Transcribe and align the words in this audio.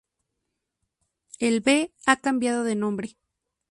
El 1.37 1.59
B 1.61 1.93
ha 2.07 2.15
cambiado 2.15 2.63
de 2.63 2.73
nombre. 2.73 3.19